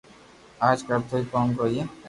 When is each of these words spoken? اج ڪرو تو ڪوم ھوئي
اج 0.67 0.77
ڪرو 0.87 1.03
تو 1.09 1.17
ڪوم 1.31 1.47
ھوئي 1.57 1.81